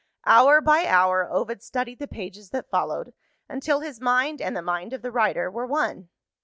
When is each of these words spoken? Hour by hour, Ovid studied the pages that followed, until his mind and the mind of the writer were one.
Hour 0.25 0.61
by 0.61 0.87
hour, 0.87 1.29
Ovid 1.29 1.61
studied 1.61 1.99
the 1.99 2.07
pages 2.07 2.49
that 2.49 2.71
followed, 2.71 3.13
until 3.47 3.81
his 3.81 4.01
mind 4.01 4.41
and 4.41 4.57
the 4.57 4.63
mind 4.63 4.93
of 4.93 5.03
the 5.03 5.11
writer 5.11 5.51
were 5.51 5.67
one. 5.67 6.09